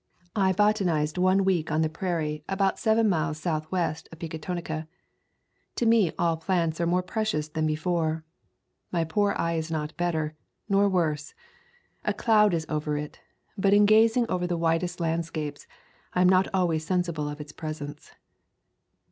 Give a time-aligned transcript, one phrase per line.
[0.35, 4.17] I botanized one week on the prairie about seven miles south [xii] Lntroduction west of
[4.17, 8.25] Pecatonica....To me all plants are more precious than before.
[8.91, 10.33] My poor eye is not better,
[10.67, 11.35] nor worse.
[12.03, 13.19] A cloud is over it,
[13.59, 15.67] but in gazing over the widest landscapes,
[16.15, 18.11] I am not always sensible of its presence."